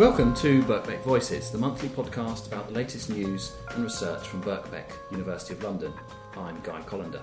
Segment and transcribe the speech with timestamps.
[0.00, 4.90] Welcome to Birkbeck Voices, the monthly podcast about the latest news and research from Birkbeck,
[5.10, 5.92] University of London.
[6.38, 7.20] I'm Guy Collender.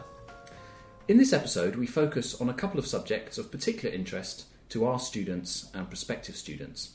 [1.07, 4.99] In this episode, we focus on a couple of subjects of particular interest to our
[4.99, 6.91] students and prospective students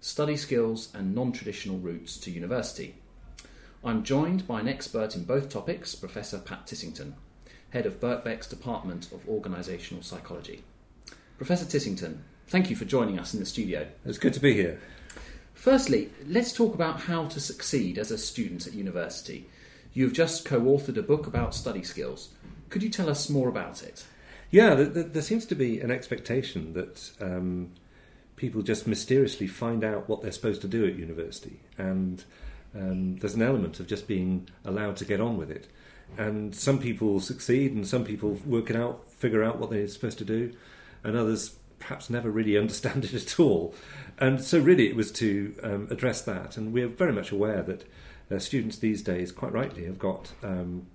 [0.00, 2.96] study skills and non traditional routes to university.
[3.84, 7.12] I'm joined by an expert in both topics, Professor Pat Tissington,
[7.70, 10.64] head of Birkbeck's Department of Organisational Psychology.
[11.38, 13.86] Professor Tissington, thank you for joining us in the studio.
[14.04, 14.80] It's good to be here.
[15.60, 19.46] Firstly, let's talk about how to succeed as a student at university.
[19.92, 22.30] You've just co authored a book about study skills.
[22.70, 24.06] Could you tell us more about it?
[24.50, 27.72] Yeah, there, there seems to be an expectation that um,
[28.36, 32.24] people just mysteriously find out what they're supposed to do at university, and
[32.74, 35.66] um, there's an element of just being allowed to get on with it.
[36.16, 40.16] And some people succeed, and some people work it out, figure out what they're supposed
[40.18, 40.54] to do,
[41.04, 43.74] and others perhaps never really understand it at all.
[44.18, 46.56] And so, really, it was to um, address that.
[46.56, 47.84] And we're very much aware that
[48.30, 50.86] uh, students these days, quite rightly, have got um,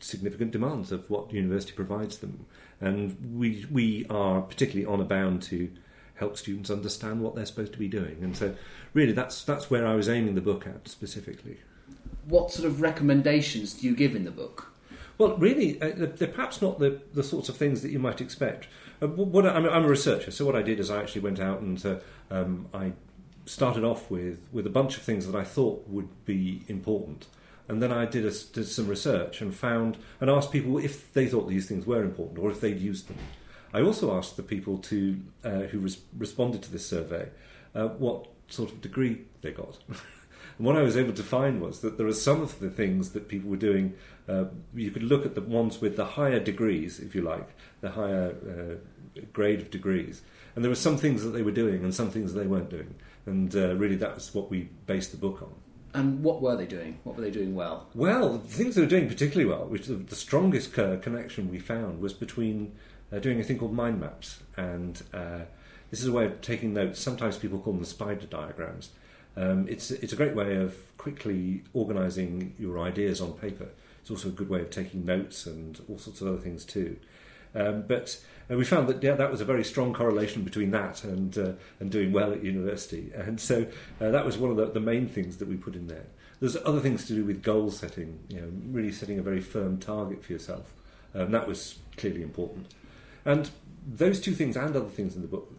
[0.00, 2.46] significant demands of what university provides them.
[2.80, 5.70] And we, we are particularly on a bound to
[6.16, 8.18] help students understand what they're supposed to be doing.
[8.22, 8.54] And so,
[8.94, 11.58] really, that's, that's where I was aiming the book at specifically.
[12.26, 14.73] What sort of recommendations do you give in the book?
[15.18, 18.66] Well, really, uh, they're perhaps not the, the sorts of things that you might expect.
[19.00, 21.60] Uh, what I, am a researcher, so what I did is I actually went out
[21.60, 21.96] and uh,
[22.30, 22.92] um, I
[23.46, 27.26] started off with, with a bunch of things that I thought would be important.
[27.68, 31.26] And then I did, a, did some research and found and asked people if they
[31.26, 33.18] thought these things were important or if they'd used them.
[33.72, 37.28] I also asked the people to uh, who res- responded to this survey
[37.74, 39.78] uh, what sort of degree they got.
[40.58, 43.10] And what I was able to find was that there are some of the things
[43.10, 43.94] that people were doing.
[44.28, 47.48] Uh, you could look at the ones with the higher degrees, if you like,
[47.80, 50.22] the higher uh, grade of degrees,
[50.54, 52.94] and there were some things that they were doing and some things they weren't doing.
[53.26, 55.52] And uh, really, was what we based the book on.
[55.94, 56.98] And what were they doing?
[57.04, 57.88] What were they doing well?
[57.94, 62.00] Well, the things they were doing particularly well, which the, the strongest connection we found
[62.00, 62.72] was between
[63.12, 64.40] uh, doing a thing called mind maps.
[64.56, 65.40] And uh,
[65.90, 67.00] this is a way of taking notes.
[67.00, 68.90] Sometimes people call them spider diagrams.
[69.36, 73.68] Um, it's it's a great way of quickly organising your ideas on paper.
[74.00, 76.98] It's also a good way of taking notes and all sorts of other things too.
[77.54, 81.04] Um, but uh, we found that yeah, that was a very strong correlation between that
[81.04, 83.12] and uh, and doing well at university.
[83.14, 83.66] And so
[84.00, 86.06] uh, that was one of the, the, main things that we put in there.
[86.40, 88.20] There's other things to do with goal setting.
[88.28, 90.72] You know, really setting a very firm target for yourself.
[91.14, 92.74] Um, that was clearly important.
[93.24, 93.50] And
[93.86, 95.52] those two things and other things in the book.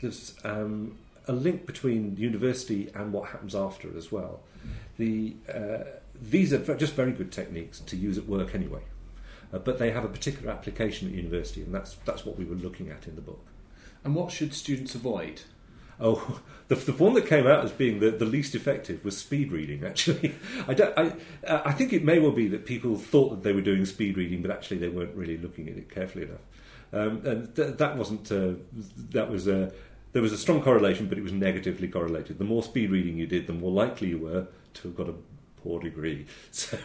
[0.00, 4.40] There's um, a link between university and what happens after as well.
[4.98, 5.84] The, uh,
[6.20, 8.82] these are just very good techniques to use at work anyway,
[9.52, 12.56] uh, but they have a particular application at university, and that's, that's what we were
[12.56, 13.46] looking at in the book.
[14.04, 15.42] And what should students avoid?
[16.00, 19.52] Oh, the, the one that came out as being the, the least effective was speed
[19.52, 19.84] reading.
[19.84, 20.34] Actually,
[20.68, 21.12] I, don't, I,
[21.46, 24.16] uh, I think it may well be that people thought that they were doing speed
[24.16, 26.40] reading, but actually they weren't really looking at it carefully enough.
[26.92, 28.54] Um, and th- that wasn't uh,
[29.10, 29.70] that was uh,
[30.12, 32.38] there was a strong correlation, but it was negatively correlated.
[32.38, 35.14] The more speed reading you did, the more likely you were to have got a
[35.62, 36.26] poor degree.
[36.52, 36.78] So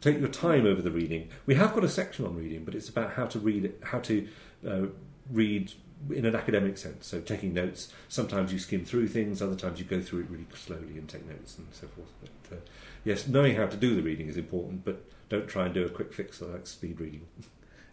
[0.00, 1.28] take your time over the reading.
[1.46, 4.28] We have got a section on reading, but it's about how to read, how to
[4.66, 4.86] uh,
[5.30, 5.72] read
[6.08, 7.06] in an academic sense.
[7.06, 7.92] So taking notes.
[8.08, 9.42] Sometimes you skim through things.
[9.42, 12.08] Other times you go through it really slowly and take notes and so forth.
[12.20, 12.60] But uh,
[13.04, 15.90] yes, knowing how to do the reading is important, but don't try and do a
[15.90, 17.22] quick fix like speed reading.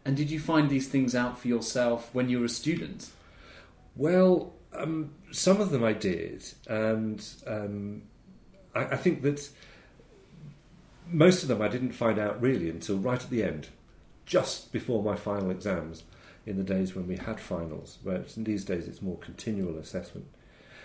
[0.06, 3.10] And did you find these things out for yourself when you were a student?
[3.98, 8.04] Well, um, some of them I did, and um,
[8.76, 9.50] I, I, think that
[11.10, 13.70] most of them I didn't find out really until right at the end,
[14.28, 16.04] just before my final exams,
[16.46, 17.98] in the days when we had finals.
[18.04, 20.28] Whereas these days it's more continual assessment.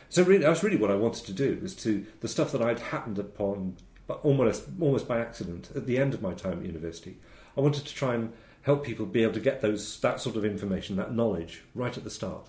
[0.09, 2.81] So really, that's really what I wanted to do was to the stuff that I'd
[2.81, 3.77] happened upon,
[4.23, 7.19] almost almost by accident at the end of my time at university.
[7.57, 8.33] I wanted to try and
[8.63, 12.05] help people be able to get those that sort of information, that knowledge, right at
[12.05, 12.49] the start.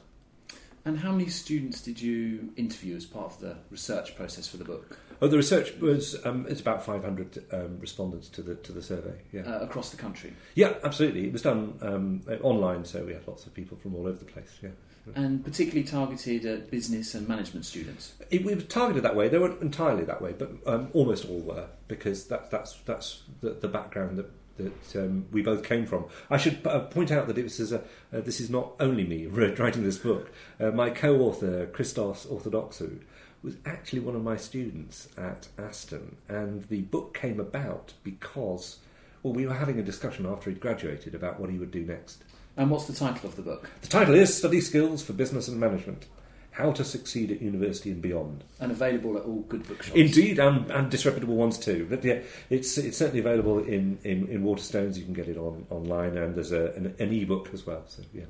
[0.86, 4.66] And how many students did you interview as part of the research process for the
[4.66, 5.00] book?
[5.22, 9.16] Oh, the research was um, it's about 500 um, respondents to the to the survey.
[9.32, 10.34] Yeah, uh, across the country.
[10.56, 11.28] Yeah, absolutely.
[11.28, 14.26] It was done um, online, so we had lots of people from all over the
[14.26, 14.50] place.
[14.62, 14.72] Yeah,
[15.16, 18.14] and particularly targeted at business and management students.
[18.30, 19.30] It, we were targeted that way.
[19.30, 23.52] They weren't entirely that way, but um, almost all were because that's that's that's the,
[23.52, 26.06] the background that that um, we both came from.
[26.30, 29.26] I should uh, point out that it was a, uh, this is not only me
[29.28, 30.32] writing this book.
[30.60, 33.00] Uh, my co-author Christos Orthodoxou
[33.42, 38.80] was actually one of my students at Aston, and the book came about because
[39.24, 42.24] well, we were having a discussion after he'd graduated about what he would do next.
[42.56, 43.70] And what's the title of the book?
[43.82, 46.06] The title is Study Skills for Business and Management.
[46.54, 48.44] How to Succeed at University and Beyond.
[48.60, 49.98] And available at all good bookshops.
[49.98, 51.88] Indeed, and, and disreputable ones too.
[51.90, 52.20] But yeah,
[52.52, 54.96] it's it's certainly available in, in, in Waterstones.
[54.96, 57.84] You can get it on online, and there's a, an, an e-book as well.
[57.88, 58.26] So yeah.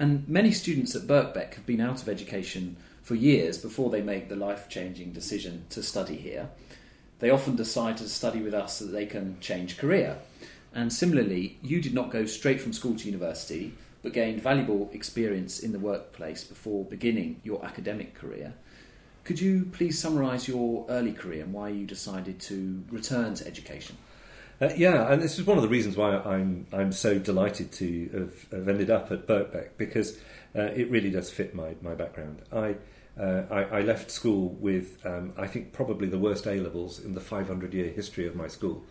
[0.00, 4.28] And many students at Birkbeck have been out of education for years before they make
[4.28, 6.50] the life-changing decision to study here.
[7.20, 10.18] They often decide to study with us so that they can change career.
[10.74, 15.58] And similarly, you did not go straight from school to university but gained valuable experience
[15.60, 18.54] in the workplace before beginning your academic career.
[19.24, 23.96] Could you please summarise your early career and why you decided to return to education?
[24.60, 28.10] Uh, yeah, and this is one of the reasons why I'm I'm so delighted to
[28.12, 30.18] have, have ended up at Birkbeck because
[30.54, 32.42] uh, it really does fit my, my background.
[32.52, 32.76] I,
[33.18, 37.14] uh, I, I left school with um, I think probably the worst A levels in
[37.14, 38.84] the 500 year history of my school.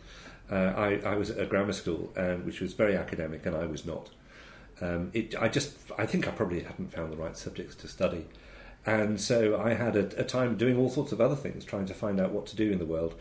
[0.52, 3.68] Uh, I, I was at a grammar school, um, which was very academic, and I
[3.68, 4.10] was not.
[4.82, 8.26] Um, it, I just, I think I probably hadn't found the right subjects to study.
[8.86, 11.94] And so I had a, a time doing all sorts of other things, trying to
[11.94, 13.16] find out what to do in the world.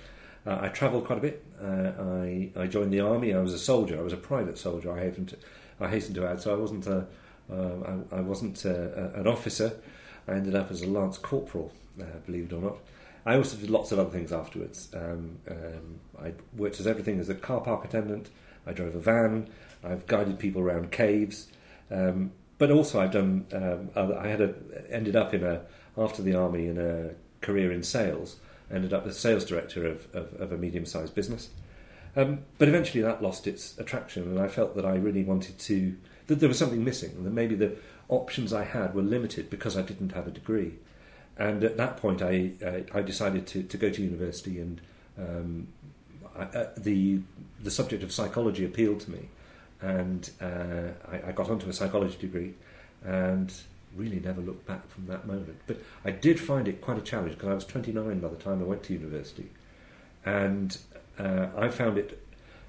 [0.47, 1.45] Uh, I travelled quite a bit.
[1.61, 3.35] Uh, I, I joined the army.
[3.35, 3.99] I was a soldier.
[3.99, 4.93] I was a private soldier.
[4.93, 5.37] I hasten to,
[5.81, 6.41] I hasten to add.
[6.41, 7.07] So I wasn't a,
[7.53, 9.73] uh, I, I, wasn't a, a, an officer.
[10.27, 12.79] I ended up as a lance corporal, uh, believe it or not.
[13.27, 14.89] I also did lots of other things afterwards.
[14.95, 18.31] Um, um, I worked as everything as a car park attendant.
[18.67, 19.49] I drove a van.
[19.85, 21.49] I've guided people around caves,
[21.91, 23.47] um, but also I've done.
[23.53, 24.55] Um, I had a,
[24.91, 25.63] ended up in a
[25.97, 27.11] after the army in a
[27.45, 28.37] career in sales.
[28.71, 31.49] Ended up as sales director of, of, of a medium-sized business,
[32.17, 35.97] um, but eventually that lost its attraction, and I felt that I really wanted to
[36.27, 37.77] that there was something missing, that maybe the
[38.09, 40.75] options I had were limited because I didn't have a degree.
[41.39, 44.81] And at that point, I I, I decided to, to go to university, and
[45.19, 45.69] um,
[46.37, 47.21] I, uh, the
[47.63, 49.31] the subject of psychology appealed to me,
[49.81, 52.55] and uh, I, I, got onto a psychology degree
[53.05, 53.53] and
[53.95, 55.61] really never looked back from that moment.
[55.67, 58.61] But I did find it quite a challenge because I was 29 by the time
[58.61, 59.51] I went to university,
[60.25, 60.77] and
[61.19, 62.23] uh, I found it.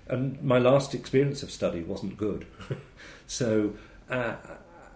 [0.08, 2.46] And my last experience of study wasn't good,
[3.28, 3.74] so
[4.10, 4.36] uh,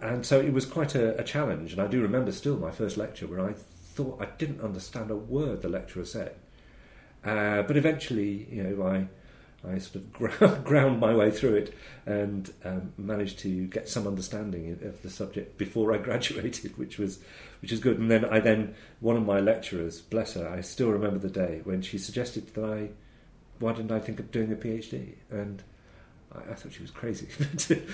[0.02, 1.74] and so it was quite a, a challenge.
[1.74, 5.16] And I do remember still my first lecture where I thought I didn't understand a
[5.16, 6.36] word the lecturer said,
[7.24, 9.08] uh, but eventually, you know, I
[9.68, 11.76] I sort of ground my way through it
[12.06, 17.20] and um, managed to get some understanding of the subject before I graduated, which was
[17.62, 17.98] which was good.
[17.98, 21.62] And then I then one of my lecturers, bless her, I still remember the day
[21.64, 22.90] when she suggested that I
[23.60, 25.64] why didn't I think of doing a PhD and
[26.34, 27.28] I, I thought she was crazy,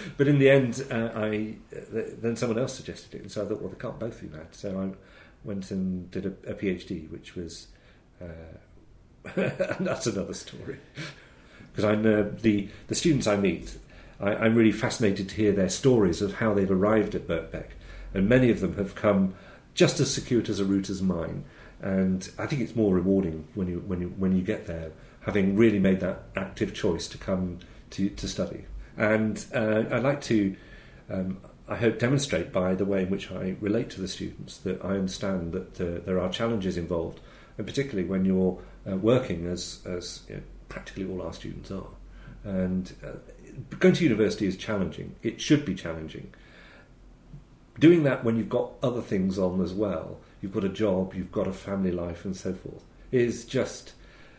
[0.17, 3.61] but in the end, uh, I then someone else suggested it, and so I thought,
[3.61, 4.55] well, they can't both be that.
[4.55, 7.67] So I went and did a, a PhD, which was
[8.19, 8.25] uh,
[9.79, 10.79] that's another story
[11.79, 13.77] because I know the the students I meet,
[14.19, 17.67] I, am really fascinated to hear their stories of how they've arrived at Birkbeck,
[18.13, 19.35] and many of them have come
[19.73, 21.45] just as circuitous as a route as mine.
[21.81, 24.91] And I think it's more rewarding when you when you when you get there,
[25.21, 27.59] having really made that active choice to come
[27.91, 28.65] to to study.
[28.97, 30.57] And uh, I'd like to.
[31.09, 31.37] Um,
[31.69, 34.95] I hope demonstrate by the way in which I relate to the students that I
[34.95, 37.21] understand that uh, there are challenges involved,
[37.57, 41.87] and particularly when you're uh, working as as you know, practically all our students are.
[42.43, 43.17] And uh,
[43.79, 45.15] going to university is challenging.
[45.21, 46.33] It should be challenging.
[47.77, 51.31] Doing that when you've got other things on as well, you've got a job, you've
[51.31, 53.93] got a family life, and so forth, is just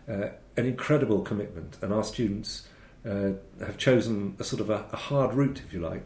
[0.09, 1.77] uh, an incredible commitment.
[1.83, 2.69] And our students
[3.05, 6.05] uh, have chosen a sort of a, a, hard route, if you like,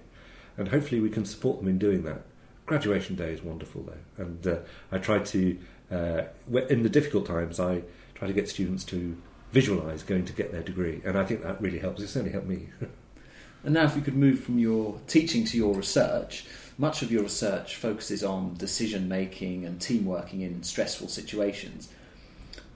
[0.57, 2.23] and hopefully we can support them in doing that.
[2.67, 4.57] Graduation day is wonderful, though, and uh,
[4.91, 5.59] I try to,
[5.91, 6.23] uh,
[6.71, 7.83] in the difficult times, I
[8.15, 9.17] try to get students to
[9.55, 12.03] visualise going to get their degree, and I think that really helps.
[12.03, 12.69] It certainly helped me.
[13.65, 16.45] and now, if we could move from your teaching to your research,
[16.77, 21.89] much of your research focuses on decision making and team working in stressful situations.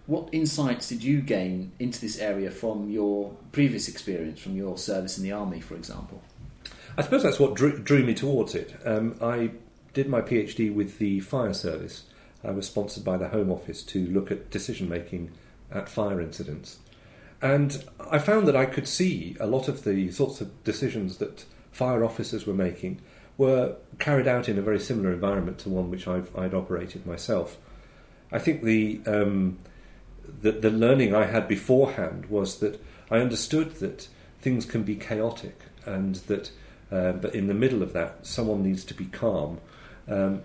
[0.06, 5.18] What insights did you gain into this area from your previous experience, from your service
[5.18, 6.23] in the army, for example?
[6.97, 8.75] I suppose that's what drew, drew me towards it.
[8.87, 9.50] Um, I
[9.92, 12.04] did my PhD with the fire service.
[12.42, 15.32] I was sponsored by the Home Office to look at decision making
[15.72, 16.78] at fire incidents.
[17.40, 21.44] And I found that I could see a lot of the sorts of decisions that
[21.70, 23.00] fire officers were making
[23.37, 27.56] were carried out in a very similar environment to one which I've, I'd operated myself.
[28.32, 29.58] I think the, um,
[30.42, 34.08] the, the learning I had beforehand was that I understood that
[34.40, 36.50] things can be chaotic and that,
[36.90, 39.60] uh, but in the middle of that, someone needs to be calm.
[40.08, 40.42] Um,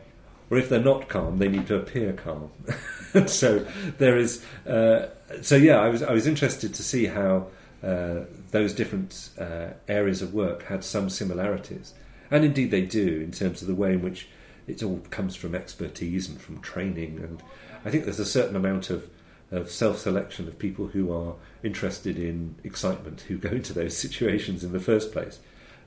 [0.49, 2.51] or if they're not calm, they need to appear calm.
[3.27, 3.65] so
[3.97, 4.43] there is.
[4.67, 5.07] Uh,
[5.41, 7.47] so yeah, I was I was interested to see how
[7.83, 11.93] uh, those different uh, areas of work had some similarities,
[12.31, 14.27] and indeed they do in terms of the way in which
[14.67, 17.19] it all comes from expertise and from training.
[17.19, 17.43] And
[17.85, 19.09] I think there's a certain amount of,
[19.51, 24.63] of self selection of people who are interested in excitement who go into those situations
[24.63, 25.39] in the first place.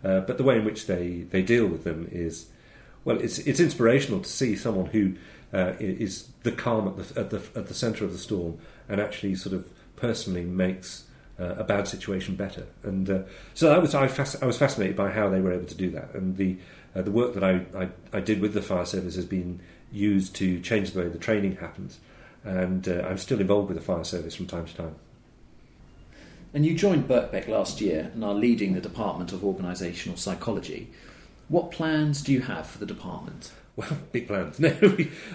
[0.05, 2.47] Uh, but the way in which they, they deal with them is,
[3.07, 5.15] well, it's, it's inspirational to see someone who
[5.55, 8.59] uh, is the calm at the, at the, at the centre of the storm
[8.89, 11.05] and actually sort of personally makes
[11.39, 12.67] uh, a bad situation better.
[12.83, 13.19] And uh,
[13.55, 15.89] so I was I, fasc- I, was fascinated by how they were able to do
[15.93, 16.15] that.
[16.15, 16.59] And the
[16.97, 19.61] uh, the work that I, I, I, did with the fire service has been
[19.93, 22.01] used to change the way the training happens.
[22.43, 24.95] And uh, I'm still involved with the fire service from time to time.
[26.55, 30.89] And you joined Birkbeck last year and are leading the Department of Organisational Psychology.
[31.49, 33.53] What plans do you have for the department?
[33.77, 34.59] Well, big plans.
[34.61, 34.69] No,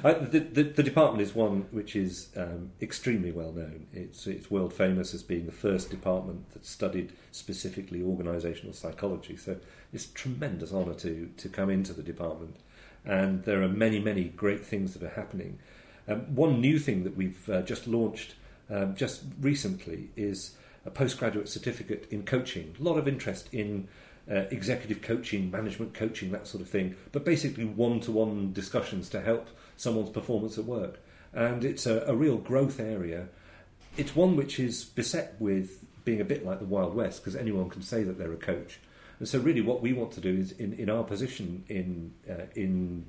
[0.04, 3.88] I, the, the, the, department is one which is um, extremely well known.
[3.94, 9.38] It's, it's world famous as being the first department that studied specifically organisational psychology.
[9.38, 9.58] So
[9.94, 12.58] it's a tremendous honour to, to come into the department.
[13.06, 15.60] And there are many, many great things that are happening.
[16.08, 18.36] Um, one new thing that we've uh, just launched
[18.70, 22.76] um, just recently is a postgraduate certificate in coaching.
[22.80, 23.88] A lot of interest in
[24.30, 29.10] uh, executive coaching, management coaching, that sort of thing, but basically one to one discussions
[29.10, 31.00] to help someone's performance at work.
[31.34, 33.30] And it's a, a, real growth area.
[33.98, 37.70] It's one which is beset with being a bit like the Wild West because anyone
[37.70, 38.80] can say that they're a coach.
[39.20, 42.48] And so, really, what we want to do is, in, in our position in, uh,
[42.56, 43.06] in,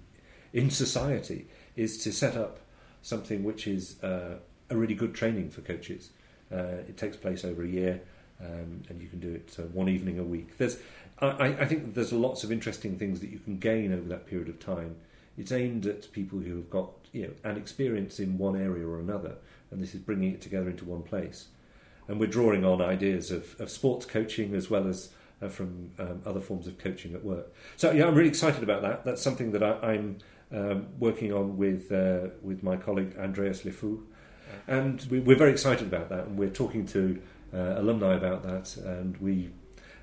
[0.52, 2.60] in society, is to set up
[3.00, 4.36] something which is uh,
[4.70, 6.10] a really good training for coaches.
[6.52, 8.02] Uh, it takes place over a year.
[8.42, 10.58] Um, and you can do it uh, one evening a week.
[10.58, 10.78] There's
[11.20, 14.48] I, I think there's lots of interesting things that you can gain over that period
[14.48, 14.96] of time.
[15.38, 18.98] It's aimed at people who have got you know an experience in one area or
[18.98, 19.36] another,
[19.70, 21.48] and this is bringing it together into one place.
[22.08, 26.20] And we're drawing on ideas of, of sports coaching as well as uh, from um,
[26.26, 27.54] other forms of coaching at work.
[27.76, 29.04] So yeah, I'm really excited about that.
[29.04, 30.18] That's something that I, am
[30.52, 34.02] um, working on with uh, with my colleague Andreas Liefooghe,
[34.66, 36.26] and we, are very excited about that.
[36.26, 37.22] And we're talking to
[37.52, 39.50] alumni about that, and we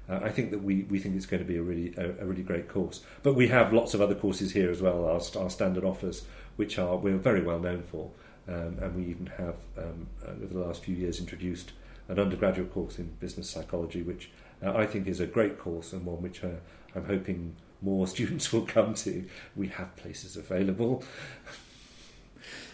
[0.10, 2.26] uh, I think that we, we think it's going to be a really a, a,
[2.26, 3.02] really great course.
[3.22, 6.26] But we have lots of other courses here as well, our, our standard offers,
[6.56, 8.10] which are we're very well known for,
[8.48, 11.74] um, and we even have um, uh, over the last few years introduced
[12.08, 14.32] an undergraduate course in business psychology, which
[14.64, 16.58] uh, I think is a great course and one which uh,
[16.96, 19.26] I'm hoping more students will come to.
[19.56, 21.04] We have places available.